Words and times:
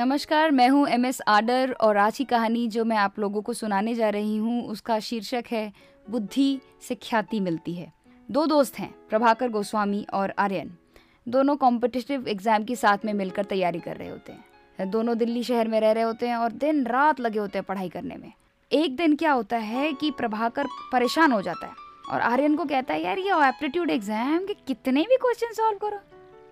नमस्कार, 0.00 0.50
मैं 0.50 0.68
हूँ 0.68 0.86
एम 0.88 1.04
एस 1.06 1.20
आडर 1.28 1.72
और 1.80 1.96
आज 1.96 2.16
की 2.16 2.24
कहानी 2.24 2.66
जो 2.68 2.84
मैं 2.84 2.96
आप 2.96 3.18
लोगों 3.18 3.40
को 3.42 3.52
सुनाने 3.52 3.94
जा 3.94 4.08
रही 4.08 4.36
हूँ, 4.36 4.62
उसका 4.64 4.98
शीर्षक 4.98 5.44
है, 5.50 5.72
बुद्धि 6.06 6.60
से 6.82 6.94
ख्याति 6.94 7.40
मिलती 7.40 7.74
है। 7.74 7.92
दो 8.28 8.46
दोस्त 8.46 8.78
हैं, 8.78 8.90
प्रभाकर 9.10 9.48
गोस्वामी 9.48 10.04
और 10.14 10.32
आर्यन। 10.38 10.70
दोनों 11.28 11.56
कॉम्पिटिटिव 11.56 12.28
एग्ज़ाम 12.28 12.64
की 12.64 12.76
साथ 12.76 13.04
में 13.04 13.12
मिलकर 13.12 13.44
तैयारी 13.44 13.80
कर 13.80 13.96
रहे 13.96 14.08
होते 14.08 14.32
हैं। 14.32 14.90
दोनों 14.90 15.18
दिल्ली 15.18 15.42
शहर 15.42 15.68
में 15.68 15.78
रह 15.80 15.92
रहे 15.92 16.04
होते 16.04 16.28
हैं 16.28 16.36
और 16.36 16.52
दिन 16.54 16.84
रात 16.86 17.20
लगे 17.20 17.38
होते 17.38 17.58
हैं 17.58 17.66
पढ़ाई 17.66 17.88
करने 17.88 18.16
में। 18.16 18.32
एक 18.70 18.96
दिन 18.96 19.16
क्या 19.16 19.32
होता 19.32 19.56
है 19.58 19.92
कि 19.92 20.10
प्रभाकर 20.10 20.66
परेशान 20.92 21.32
हो 21.32 21.42
जाता 21.42 21.66
है 21.66 21.72
और 22.10 22.20
आर्यन 22.22 22.56
को 22.56 22.64
कहता 22.64 22.94
है, 22.94 23.02
यार, 23.02 23.18
ये 23.18 23.48
एप्टीट्यूड 23.48 23.90
एग्ज़ाम 23.90 24.44
के 24.46 24.54
कितने 24.66 25.02
भी 25.02 25.16
क्वेश्चन 25.18 25.52
सॉल्व 25.52 25.78
करो। 25.78 26.00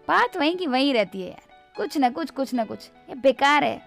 बात 0.08 0.36
वहीं 0.36 0.56
की 0.56 0.66
वहीं 0.66 0.94
रहती 0.94 1.20
है 1.20 1.28
यार। 1.28 1.47
कुछ 1.78 1.98
ना 1.98 2.10
कुछ 2.10 2.30
कुछ 2.30 2.54
ना 2.54 2.64
कुछ। 2.64 2.90
ये 3.08 3.14
बेकार 3.14 3.64
है। 3.64 3.82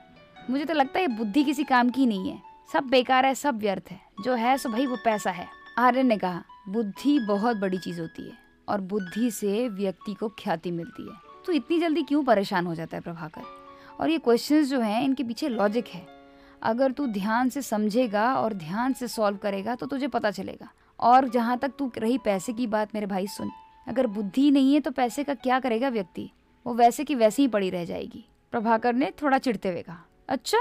मुझे 0.49 0.65
तो 0.65 0.73
लगता 0.73 0.99
है 0.99 1.01
ये 1.01 1.07
बुद्धि 1.07 1.43
किसी 1.43 1.63
काम 1.63 1.89
की 1.89 2.05
नहीं 2.05 2.29
है। 2.29 2.41
सब 2.73 2.83
बेकार 2.83 3.25
है, 3.25 3.35
सब 3.35 3.57
व्यर्थ 3.57 3.91
है। 3.91 3.99
जो 4.23 4.33
है 4.33 4.57
सो 4.57 4.69
भाई 4.69 4.85
वो 4.85 4.95
पैसा 4.95 5.31
है। 5.31 5.47
आर्यन 5.77 6.07
ने 6.07 6.17
कहा, 6.17 6.43
बुद्धि 6.69 7.19
बहुत 7.19 7.57
बड़ी 7.57 7.77
चीज़ 7.77 8.01
होती 8.01 8.29
है 8.29 8.37
और 8.69 8.81
बुद्धि 8.81 9.31
से 9.31 9.67
व्यक्ति 9.69 10.13
को 10.13 10.29
ख्याति 10.29 10.71
मिलती 10.71 11.09
है। 11.09 11.17
तो 11.45 11.51
इतनी 11.51 11.79
जल्दी 11.79 12.03
क्यों 12.03 12.23
परेशान 12.23 12.67
हो 12.67 12.75
जाता 12.75 12.97
है 12.97 13.01
प्रभाकर? 13.01 13.41
और 13.99 14.09
ये 14.09 14.17
क्वेश्चंस 14.17 14.67
जो 14.67 14.79
हैं, 14.79 15.03
इनके 15.03 15.23
पीछे 15.23 15.49
लॉजिक 15.49 15.87
है। 15.87 16.07
अगर 16.63 16.91
तू 16.91 17.07
ध्यान 17.07 17.49
से 17.49 17.61
समझेगा 17.61 18.35
और 18.35 18.53
ध्यान 18.53 18.93
से 18.93 19.07
सॉल्व 19.07 19.37
करेगा 19.37 19.75
तो 19.75 19.85
तुझे 19.85 20.07
पता 20.07 20.31
चलेगा। 20.31 20.69
और 20.99 21.29
जहाँ 21.29 21.57
तक 21.57 21.71
तू 21.79 21.91
रही 21.97 22.17
पैसे 22.17 22.53
की 22.53 22.67
बात 22.67 22.89
मेरे 22.95 23.05
भाई 23.05 23.27
सुन। 23.27 23.51
अगर 23.87 24.07
बुद्धि 24.07 24.51
नहीं 24.51 24.73
है 24.73 24.79
तो 24.79 24.91
पैसे 24.91 25.23
का 25.23 25.33
क्या 25.33 25.59
करेगा 25.59 25.89
व्यक्ति? 25.89 26.31
वो 26.65 26.73
वैसे 26.73 27.03
की 27.03 27.15
वैसे 27.15 27.41
ही 27.41 27.47
पड़ी 27.47 27.69
रह 27.69 27.85
जाएगी। 27.85 28.23
प्रभाकर 28.53 28.93
ने 28.93 29.11
थोड़ा 29.21 29.37
चिढ़ते 29.37 29.69
हुए 29.69 29.81
कहा 29.81 30.03
अच्छा 30.29 30.57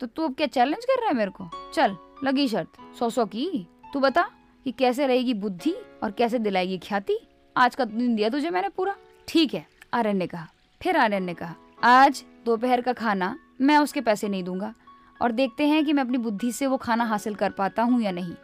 तो 0.00 0.06
तू 0.06 0.22
अब 0.22 0.34
क्या 0.34 0.46
चैलेंज 0.48 0.84
कर 0.84 1.00
रहा 1.00 1.08
है 1.08 1.14
मेरे 1.14 1.30
को? 1.30 1.48
चल, 1.74 1.96
लगी 2.24 2.46
शर्त। 2.48 2.78
सौ 2.98 3.08
सौ 3.10 3.24
की। 3.26 3.66
तू 3.92 4.00
बता 4.00 4.22
कि 4.66 4.72
कैसे 4.72 5.06
रहेगी 5.06 5.34
बुद्धि 5.34 5.74
और 6.02 6.10
कैसे 6.10 6.38
दिलाएगी 6.38 6.78
ख्याति? 6.78 7.18
आज 7.56 7.74
का 7.74 7.84
दिन 7.84 8.14
दिया 8.16 8.28
तुझे 8.28 8.50
मैंने 8.50 8.68
पूरा। 8.68 8.94
ठीक 9.28 9.54
है, 9.54 9.66
आर्यन 9.94 10.16
ने 10.16 10.26
कहा। 10.26 10.46
फिर 10.80 10.96
आर्यन 10.96 11.24
ने 11.24 11.34
कहा, 11.34 11.54
आज 11.82 12.24
दोपहर 12.46 12.80
का 12.80 12.92
खाना 12.92 13.36
मैं 13.60 13.76
उसके 13.78 14.00
पैसे 14.00 14.28
नहीं 14.28 14.42
दूँगा 14.44 14.72
और 15.20 15.32
देखते 15.32 15.66
हैं 15.66 15.84
कि 15.84 15.92
मैं 15.92 16.02
अपनी 16.02 16.18
बुद्धि 16.18 16.52
से 16.52 16.66
वो 16.66 16.76
खाना 16.76 17.04
हासिल 17.04 17.34
कर 17.34 17.50
पाता 17.52 17.82
हूँ 17.82 18.00
या 18.02 18.10
नहीं। 18.12 18.34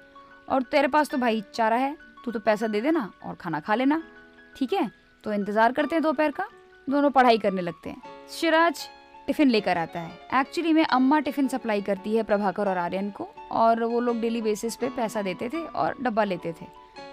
और 0.48 0.62
तेरे 0.64 0.88
पास 0.88 1.08
तो 1.10 1.18
भाई 1.18 1.42
चारा 1.54 1.76
है, 1.76 1.96
तू 2.24 2.30
तो 2.30 2.40
पैसा 2.40 2.66
दे 2.66 2.80
देना 2.80 3.10
और 3.24 3.34
खाना 3.34 3.60
खा 3.60 3.74
लेना। 3.74 4.02
ठीक 4.56 4.72
है 4.72 4.90
तो 5.24 5.32
इंतज़ार 5.32 5.72
करते 5.72 5.94
हैं 5.94 6.02
दोपहर 6.02 6.30
का। 6.30 6.48
दोनों 6.88 7.10
पढ़ाई 7.10 7.38
करने 7.38 7.62
लगते 7.62 7.90
हैं। 7.90 8.02
शिराज 8.30 8.88
टिफ़िन 9.26 9.48
लेकर 9.48 9.78
आता 9.78 10.00
है। 10.00 10.40
एक्चुअली 10.40 10.72
में 10.72 10.84
अम्मा 10.84 11.18
टिफ़िन 11.20 11.48
सप्लाई 11.48 11.82
करती 11.82 12.14
है 12.16 12.22
प्रभाकर 12.22 12.68
और 12.68 12.78
आर्यन 12.78 13.10
को, 13.10 13.28
और 13.52 13.84
वो 13.84 14.00
लोग 14.00 14.20
डेली 14.20 14.42
बेसिस 14.42 14.76
पे 14.76 14.88
पैसा 14.88 15.22
देते 15.22 15.48
थे 15.48 15.62
और 15.62 15.96
डब्बा 16.02 16.24
लेते 16.24 16.52
थे। 16.52 16.66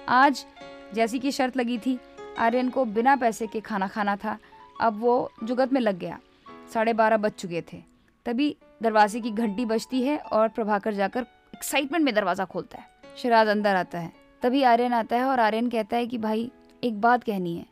आज 0.09 0.45
जैसी 0.93 1.19
की 1.19 1.31
शर्त 1.31 1.57
लगी 1.57 1.77
थी, 1.77 1.97
आर्यन 2.39 2.69
को 2.69 2.85
बिना 2.85 3.15
पैसे 3.15 3.47
के 3.47 3.59
खाना 3.59 3.87
खाना 3.87 4.15
था। 4.15 4.37
अब 4.81 4.99
वो 4.99 5.31
जुगत 5.43 5.73
में 5.73 5.81
लग 5.81 5.99
गया। 5.99 6.19
साढ़े 6.73 6.93
बारह 6.93 7.17
बज 7.17 7.31
चुके 7.31 7.63
थे। 7.73 7.81
तभी 8.25 8.55
दरवाजे 8.83 9.19
की 9.19 9.31
घंटी 9.31 9.65
बजती 9.65 10.01
है 10.03 10.17
और 10.17 10.47
प्रभाकर 10.47 10.93
जाकर 10.93 11.25
एक्साइटमेंट 11.53 12.05
में 12.05 12.13
दरवाज़ा 12.15 12.45
खोलता 12.45 12.77
है। 12.77 12.87
शिराज 13.17 13.47
अंदर 13.47 13.75
आता 13.75 13.99
है। 13.99 14.11
तभी 14.43 14.63
आर्यन 14.63 14.93
आता 14.93 15.15
है 15.15 15.23
और 15.23 15.39
आर्यन 15.39 15.69
कहता 15.69 15.97
है 15.97 16.07
कि 16.07 16.17
भाई, 16.17 16.51
एक 16.83 16.99
बात 17.01 17.23
कहनी 17.23 17.55
है। 17.55 17.65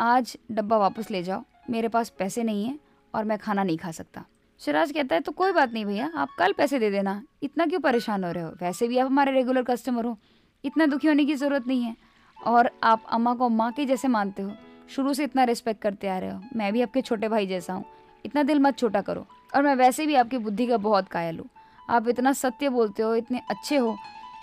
आज 0.00 0.36
डब्बा 0.50 0.76
वापस 0.78 1.10
ले 1.10 1.22
जाओ। 1.22 1.42
मेरे 1.70 1.88
पास 1.88 2.08
पैसे 2.08 2.42
नहीं 2.42 2.64
है 2.64 2.78
और 3.14 3.24
मैं 3.24 3.36
खाना 3.38 3.62
नहीं 3.62 3.76
खा 3.78 3.90
सकता। 3.90 4.24
शिराज 4.60 4.92
कहता 4.92 5.14
है 5.14 5.20
तो 5.20 5.32
कोई 5.32 5.52
बात 5.52 5.72
नहीं 5.72 5.84
भैया, 5.84 6.10
आप 6.16 6.28
कल 6.38 6.52
पैसे 6.52 6.78
दे 6.78 6.90
देना। 6.90 7.22
इतना 7.42 7.66
क्यों 7.66 7.80
परेशान 7.80 8.24
हो 8.24 8.30
रहे 8.32 8.42
हो? 8.44 8.50
वैसे 8.60 8.88
भी 8.88 8.98
आप 8.98 9.06
हमारे 9.06 9.32
रेगुलर 9.32 9.62
कस्टमर 9.62 10.04
हो। 10.04 10.16
इतना 10.64 10.86
दुखी 10.86 11.08
होने 11.08 11.24
की 11.24 11.34
ज़रूरत 11.34 11.66
नहीं 11.66 11.82
है। 11.82 11.94
और 12.38 12.70
आप 12.82 13.02
अम्मा 13.10 13.34
को 13.34 13.48
माँ 13.48 13.70
के 13.72 13.84
जैसे 13.86 14.08
मानते 14.08 14.42
हो। 14.42 14.52
शुरू 14.90 15.14
से 15.14 15.24
इतना 15.24 15.44
रिस्पेक्ट 15.44 15.82
करते 15.82 16.08
आ 16.08 16.18
रहे 16.18 16.30
हो। 16.30 16.40
मैं 16.56 16.72
भी 16.72 16.82
आपके 16.82 17.00
छोटे 17.00 17.28
भाई 17.28 17.46
जैसा 17.46 17.72
हूँ। 17.72 17.84
इतना 18.24 18.42
दिल 18.42 18.60
मत 18.60 18.78
छोटा 18.78 19.00
करो। 19.00 19.26
और 19.56 19.62
मैं 19.62 19.74
वैसे 19.74 20.06
भी 20.06 20.14
आपकी 20.14 20.38
बुद्धि 20.38 20.66
का 20.66 20.76
बहुत 20.78 21.08
कायल 21.08 21.38
हूँ। 21.38 21.48
आप 21.90 22.08
इतना 22.08 22.32
सत्य 22.32 22.68
बोलते 22.68 23.02
हो, 23.02 23.14
इतने 23.14 23.40
अच्छे 23.50 23.76
हो, 23.76 23.96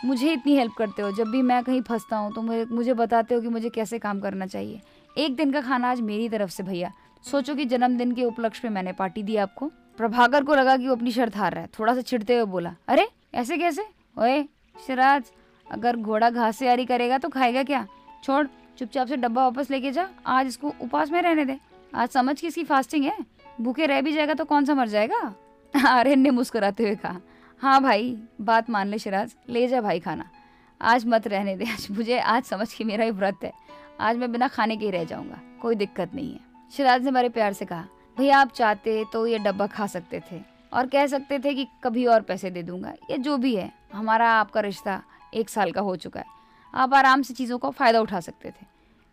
मुझे 0.05 0.31
इतनी 0.33 0.55
हेल्प 0.55 0.73
करते 0.77 1.01
हो। 1.01 1.11
जब 1.11 1.27
भी 1.27 1.41
मैं 1.41 1.63
कहीं 1.63 1.81
फंसता 1.81 2.17
हूँ 2.17 2.33
तो 2.33 2.41
मुझे 2.41 2.65
मुझे 2.65 2.93
बताते 2.93 3.35
हो 3.35 3.41
कि 3.41 3.47
मुझे 3.47 3.69
कैसे 3.69 3.99
काम 3.99 4.19
करना 4.19 4.45
चाहिए। 4.45 4.81
एक 5.17 5.35
दिन 5.35 5.51
का 5.51 5.61
खाना 5.61 5.91
आज 5.91 6.01
मेरी 6.01 6.29
तरफ़ 6.29 6.49
से 6.49 6.63
भैया। 6.63 6.91
सोचो 7.23 7.55
कि 7.55 7.65
जन्मदिन 7.65 8.11
के 8.11 8.23
उपलक्ष्य 8.23 8.61
में 8.63 8.75
मैंने 8.75 8.91
पार्टी 8.91 9.23
दी 9.23 9.35
आपको। 9.35 9.71
प्रभाकर 9.97 10.43
को 10.43 10.55
लगा 10.55 10.77
कि 10.77 10.87
वो 10.87 10.95
अपनी 10.95 11.11
शर्त 11.11 11.37
हार 11.37 11.51
रहा 11.51 11.61
है। 11.61 11.69
थोड़ा 11.79 11.95
सा 11.95 12.01
छिड़ते 12.01 12.35
हुए 12.35 12.45
बोला, 12.45 12.75
अरे, 12.87 13.07
ऐसे 13.33 13.57
कैसे? 13.57 13.85
ओए 14.17 14.43
शराज 14.87 15.31
अगर 15.71 15.95
घोड़ा 15.95 16.29
घास 16.29 16.57
से 16.57 16.67
यारी 16.67 16.85
करेगा 16.85 17.17
तो 17.17 17.29
खाएगा 17.29 17.63
क्या? 17.63 17.87
छोड़, 18.23 18.47
चुपचाप 18.77 19.07
से 19.07 19.17
डब्बा 19.17 19.43
वापस 19.43 19.71
लेके 19.71 19.91
जा। 19.91 20.09
आज 20.25 20.47
इसको 20.47 20.73
उपास 20.81 21.11
में 21.11 21.21
रहने 21.21 21.45
दे। 21.45 21.59
आज 21.95 22.09
समझ 22.09 22.41
की 22.41 22.47
इसकी 22.47 22.63
फास्टिंग 22.63 23.05
है? 23.05 23.17
भूखे 23.61 23.85
रह 23.85 24.01
भी 24.01 24.11
जाएगा 24.11 24.33
तो 24.33 24.45
कौन 24.45 24.65
सा 24.65 24.73
मर 24.73 24.87
जाएगा? 24.87 25.35
आर्यन 25.87 26.19
ने 26.19 26.29
मुस्कुराते 26.29 26.83
हुए 26.83 26.95
कहा 26.95 27.19
हाँ 27.61 27.83
भाई, 27.83 28.17
बात 28.41 28.69
मान 28.69 28.87
ले 28.87 28.99
शिराज 28.99 29.35
ले 29.49 29.67
जा 29.67 29.81
भाई 29.81 29.99
खाना। 29.99 30.29
आज 30.81 31.05
मत 31.05 31.27
रहने 31.27 31.55
दे। 31.55 31.65
आज 31.65 31.87
मुझे, 31.91 32.19
आज 32.19 32.43
समझ 32.43 32.73
के 32.73 32.83
मेरा 32.83 33.05
ही 33.05 33.11
व्रत 33.11 33.37
है। 33.43 33.67
आज 33.99 34.17
मैं 34.17 34.31
बिना 34.31 34.47
खाने 34.47 34.75
के 34.77 34.85
ही 34.85 34.91
रह 34.91 35.03
जाऊँगा। 35.03 35.39
कोई 35.61 35.75
दिक्कत 35.75 36.11
नहीं 36.15 36.31
है। 36.31 36.39
शिराज 36.71 37.03
ने 37.03 37.11
बड़े 37.11 37.29
प्यार 37.29 37.53
से 37.53 37.65
कहा, 37.65 37.85
भैया, 38.17 38.39
आप 38.39 38.51
चाहते 38.51 39.03
तो 39.13 39.25
ये 39.27 39.37
डब्बा 39.39 39.67
खा 39.67 39.87
सकते 39.87 40.21
थे 40.31 40.41
और 40.73 40.87
कह 40.87 41.07
सकते 41.07 41.39
थे 41.39 41.53
कि 41.53 41.67
कभी 41.83 42.05
और 42.05 42.21
पैसे 42.21 42.49
दे 42.49 42.63
दूँगा। 42.63 42.93
ये 43.09 43.17
जो 43.17 43.37
भी 43.37 43.55
है, 43.55 43.71
हमारा 43.93 44.29
आपका 44.31 44.61
रिश्ता 44.61 45.01
एक 45.33 45.49
साल 45.49 45.71
का 45.71 45.81
हो 45.81 45.95
चुका 45.95 46.19
है। 46.19 46.25
आप 46.73 46.93
आराम 46.93 47.21
से 47.21 47.33
चीज़ों 47.33 47.57
का 47.57 47.69
फ़ायदा 47.69 48.01
उठा 48.01 48.19
सकते 48.19 48.49
थे। 48.49 48.65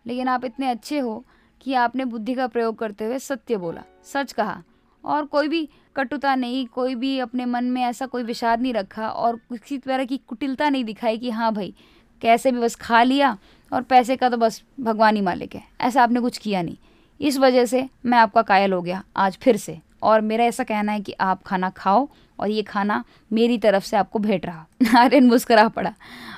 लेकिन 0.05 0.27
आप 0.27 0.45
इतने 0.45 0.69
अच्छे 0.69 0.99
हो 0.99 1.23
कि 1.61 1.73
आपने 1.73 2.05
बुद्धि 2.05 2.33
का 2.33 2.47
प्रयोग 2.47 2.77
करते 2.77 3.05
हुए 3.05 3.19
सत्य 3.19 3.57
बोला, 3.57 3.83
सच 4.03 4.31
कहा। 4.31 4.61
और 5.03 5.25
कोई 5.25 5.47
भी 5.47 5.69
कटुता 5.95 6.35
नहीं, 6.35 6.65
कोई 6.67 6.95
भी 6.95 7.17
अपने 7.19 7.45
मन 7.45 7.65
में 7.65 7.81
ऐसा 7.83 8.05
कोई 8.05 8.23
विषाद 8.23 8.61
नहीं 8.61 8.73
रखा 8.73 9.09
और 9.09 9.35
किसी 9.35 9.77
तरह 9.77 10.05
की 10.05 10.17
कुटिलता 10.17 10.69
नहीं 10.69 10.83
दिखाई 10.83 11.17
कि 11.17 11.29
हाँ 11.29 11.53
भाई, 11.53 11.73
कैसे 12.21 12.51
भी 12.51 12.59
बस 12.59 12.75
खा 12.75 13.03
लिया 13.03 13.37
और 13.75 13.81
पैसे 13.81 14.15
का 14.15 14.29
तो 14.29 14.37
बस 14.37 14.63
भगवान 14.79 15.15
ही 15.15 15.21
मालिक 15.21 15.55
है। 15.55 15.63
ऐसा 15.81 16.03
आपने 16.03 16.19
कुछ 16.19 16.37
किया 16.37 16.61
नहीं। 16.61 16.77
इस 17.21 17.37
वजह 17.37 17.65
से 17.65 17.89
मैं 18.05 18.17
आपका 18.17 18.41
कायल 18.41 18.73
हो 18.73 18.81
गया 18.81 19.03
आज 19.17 19.37
फिर 19.41 19.57
से। 19.57 19.79
और 20.03 20.21
मेरा 20.21 20.45
ऐसा 20.45 20.63
कहना 20.63 20.91
है 20.91 20.99
कि 21.01 21.11
आप 21.11 21.43
खाना 21.43 21.69
खाओ 21.69 22.07
और 22.39 22.49
ये 22.49 22.61
खाना 22.61 23.03
मेरी 23.33 23.57
तरफ़ 23.57 23.85
से 23.85 23.97
आपको 23.97 24.19
भेंट 24.19 24.45
रहा। 24.45 24.65
आर्यन 24.97 25.27
मुस्करा 25.27 25.67
पड़ा 25.67 25.93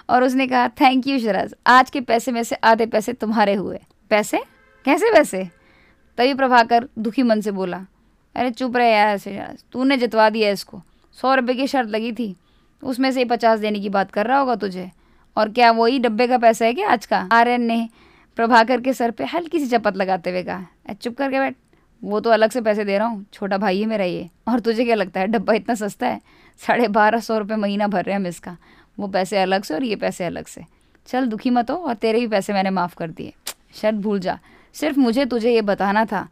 और 0.09 0.23
उसने 0.23 0.47
कहा 0.47 0.67
थैंक 0.67 1.07
यू 1.07 1.19
शराज 1.19 1.53
आज 1.67 1.89
के 1.89 2.01
पैसे 2.01 2.31
में 2.31 2.43
से 2.43 2.55
आधे 2.55 2.85
पैसे 2.85 3.13
तुम्हारे 3.13 3.53
हुए। 3.53 3.79
पैसे? 4.09 4.43
कैसे 4.85 5.13
पैसे? 5.13 5.43
तभी 6.17 6.33
प्रभाकर 6.33 6.87
दुखी 6.99 7.23
मन 7.23 7.41
से 7.41 7.51
बोला, 7.51 7.85
अरे 8.35 8.51
चुप 8.51 8.77
रहे 8.77 8.93
यार 8.93 9.07
ऐसे 9.07 9.43
तूने 9.71 9.97
जितवा 9.97 10.29
दिया 10.29 10.49
इसको। 10.49 10.81
सौ 11.21 11.35
रुपये 11.35 11.55
की 11.55 11.67
शर्त 11.67 11.89
लगी 11.89 12.11
थी। 12.11 12.35
उसमें 12.83 13.11
से 13.11 13.25
पचास 13.25 13.59
देने 13.59 13.79
की 13.79 13.89
बात 13.89 14.11
कर 14.11 14.25
रहा 14.27 14.39
होगा 14.39 14.55
तुझे। 14.55 14.91
और 15.37 15.49
क्या 15.49 15.71
वही 15.71 15.99
डब्बे 15.99 16.27
का 16.27 16.37
पैसा 16.37 16.65
है 16.65 16.73
क्या 16.73 16.89
आज 16.89 17.05
का? 17.05 17.17
आर्यन 17.31 17.61
ने 17.61 17.89
प्रभाकर 18.35 18.81
के 18.81 18.93
सर 18.93 19.11
पे 19.11 19.25
हल्की 19.25 19.59
सी 19.59 19.67
चपत 19.67 19.97
लगाते 19.97 20.29
हुए 20.29 20.43
कहा 20.43 20.93
चुप 20.93 21.15
करके 21.17 21.39
बैठ। 21.39 21.55
वो 22.03 22.19
तो 22.19 22.29
अलग 22.29 22.51
से 22.51 22.61
पैसे 22.61 22.85
दे 22.85 22.97
रहा 22.97 23.07
हूँ। 23.07 23.25
छोटा 23.33 23.57
भाई 23.57 23.79
है 23.79 23.85
मेरा 23.85 24.05
ये। 24.05 24.29
और 24.47 24.59
तुझे 24.59 24.85
क्या 24.85 24.95
लगता 24.95 25.19
है, 25.19 25.27
डब्बा 25.27 25.53
इतना 25.53 25.75
सस्ता 25.75 26.07
है? 26.07 26.21
साढ़े 26.57 26.87
बारह 26.87 27.19
सौ 27.19 27.37
रुपये 27.37 27.57
महीना 27.57 27.87
भर 27.87 28.03
रहे 28.03 28.13
हैं 28.13 28.19
हम 28.19 28.27
इसका। 28.27 28.57
वो 28.99 29.07
पैसे 29.07 29.37
अलग 29.37 29.63
से 29.63 29.73
और 29.73 29.83
ये 29.83 29.95
पैसे 29.95 30.25
अलग 30.25 30.45
से। 30.45 30.63
चल, 31.07 31.25
दुखी 31.25 31.49
मत 31.49 31.71
हो 31.71 31.75
और 31.75 31.93
तेरे 31.93 32.19
भी 32.19 32.27
पैसे 32.27 32.53
मैंने 32.53 32.69
माफ़ 32.69 32.95
कर 32.95 33.11
दिए। 33.11 33.33
शर्त 33.73 33.95
भूल 33.95 34.19
जा। 34.19 34.39
सिर्फ़ 34.73 34.99
मुझे 34.99 35.25
तुझे 35.25 35.53
ये 35.53 35.61
बताना 35.61 36.05
था। 36.05 36.27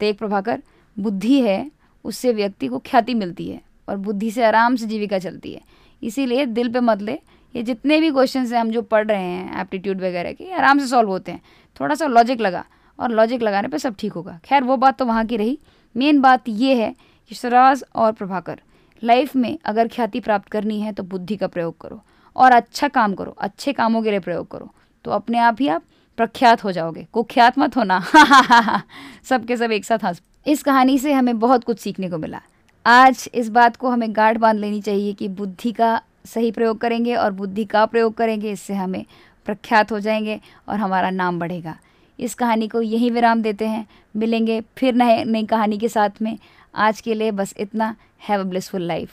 देख 0.00 0.18
प्रभाकर, 0.18 0.62
बुद्धि 0.98 1.40
है, 1.40 1.70
उससे 2.04 2.32
व्यक्ति 2.32 2.68
को 2.68 2.78
ख्याति 2.78 3.14
मिलती 3.14 3.48
है 3.48 3.60
और 3.88 3.96
बुद्धि 3.96 4.30
से 4.30 4.44
आराम 4.44 4.76
से 4.76 4.86
जीविका 4.86 5.18
चलती 5.18 5.52
है। 5.52 5.60
इसीलिए 6.02 6.46
दिल 6.46 6.72
पे 6.72 6.80
मत 6.80 7.02
ले। 7.02 7.18
ये 7.56 7.62
जितने 7.62 8.00
भी 8.00 8.10
क्वेश्चन 8.10 8.46
हैं 8.46 8.60
हम 8.60 8.70
जो 8.70 8.82
पढ़ 8.82 9.06
रहे 9.06 9.22
हैं 9.22 9.60
एप्टीट्यूड 9.60 9.96
वगैरह 9.96 10.32
के 10.32 10.52
आराम 10.52 10.78
से 10.78 10.86
सॉल्व 10.86 11.08
होते 11.08 11.32
हैं। 11.32 11.40
थोड़ा 11.80 11.94
सा 11.94 12.06
लॉजिक 12.06 12.40
लगा 12.40 12.64
और 12.98 13.10
लॉजिक 13.10 13.42
लगाने 13.42 13.68
पर 13.68 13.78
सब 13.78 13.94
ठीक 13.98 14.12
होगा। 14.12 14.40
खैर, 14.44 14.64
वो 14.64 14.76
बात 14.76 14.98
तो 14.98 15.04
वहाँ 15.04 15.26
की 15.26 15.36
रही। 15.36 15.58
मेन 15.96 16.20
बात 16.20 16.42
ये 16.48 16.74
है 16.74 16.94
कि 17.28 17.34
सराज 17.34 17.84
और 17.94 18.12
प्रभाकर 18.12 18.60
लाइफ 19.04 19.36
में 19.36 19.58
अगर 19.64 19.88
ख्याति 19.88 20.20
प्राप्त 20.20 20.48
करनी 20.48 20.80
है 20.80 20.92
तो 20.92 21.02
बुद्धि 21.02 21.36
का 21.36 21.46
प्रयोग 21.46 21.80
करो 21.80 22.02
और 22.36 22.52
अच्छा 22.52 22.88
काम 22.88 23.14
करो, 23.14 23.30
अच्छे 23.30 23.72
कामों 23.72 24.02
के 24.02 24.10
लिए 24.10 24.20
प्रयोग 24.20 24.50
करो। 24.50 24.74
तो 25.04 25.10
अपने 25.10 25.38
आप 25.38 25.56
ही 25.60 25.68
आप 25.68 25.82
प्रख्यात 26.16 26.64
हो 26.64 26.72
जाओगे। 26.72 27.06
कुख्यात 27.12 27.58
मत 27.58 27.76
होना। 27.76 28.04
सबके 29.24 29.56
सब 29.56 29.72
एक 29.72 29.84
साथ 29.84 30.04
हंस। 30.04 30.22
इस 30.46 30.62
कहानी 30.62 30.98
से 30.98 31.12
हमें 31.12 31.38
बहुत 31.38 31.64
कुछ 31.64 31.78
सीखने 31.78 32.10
को 32.10 32.18
मिला। 32.18 32.40
आज 32.86 33.28
इस 33.34 33.48
बात 33.48 33.76
को 33.76 33.88
हमें 33.88 34.16
गाढ़ 34.16 34.38
बाँध 34.38 34.58
लेनी 34.58 34.80
चाहिए 34.80 35.12
कि 35.12 35.28
बुद्धि 35.28 35.72
का 35.72 36.02
सही 36.24 36.50
प्रयोग 36.50 36.78
करेंगे 36.78 37.14
और 37.14 37.32
बुद्धि 37.32 37.64
का 37.64 37.84
प्रयोग 37.86 38.14
करेंगे, 38.14 38.52
इससे 38.52 38.74
हमें 38.74 39.04
प्रख्यात 39.46 39.92
हो 39.92 40.00
जाएँगे 40.00 40.40
और 40.68 40.78
हमारा 40.78 41.10
नाम 41.10 41.38
बढ़ेगा। 41.38 41.78
इस 42.18 42.34
कहानी 42.34 42.68
को 42.68 42.82
यहीं 42.82 43.10
विराम 43.10 43.42
देते 43.42 43.66
हैं। 43.66 43.86
मिलेंगे 44.16 44.60
फिर 44.76 44.94
नए, 44.94 45.24
नई 45.24 45.44
कहानी 45.44 45.78
के 45.78 45.88
साथ 45.88 46.22
में। 46.22 46.38
आज 46.74 47.00
के 47.00 47.14
लिए 47.14 47.30
बस 47.30 47.54
इतना। 47.58 47.94
Have 48.28 48.40
a 48.40 48.44
blissful 48.44 48.82
life 48.82 49.10